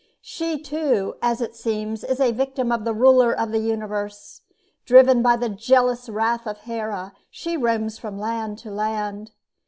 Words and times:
She 0.23 0.57
too, 0.59 1.13
as 1.21 1.41
it 1.41 1.55
seems, 1.55 2.03
is 2.03 2.19
a 2.19 2.31
victim 2.31 2.71
of 2.71 2.85
the 2.85 2.91
Ruler 2.91 3.31
of 3.37 3.51
the 3.51 3.59
Universe; 3.59 4.41
driven 4.83 5.21
by 5.21 5.35
the 5.35 5.47
jealous 5.47 6.09
wrath 6.09 6.47
of 6.47 6.61
Hera, 6.61 7.13
she 7.29 7.55
roams 7.55 7.99
from 7.99 8.17
land 8.17 8.57
to 8.57 8.71
land. 8.71 9.29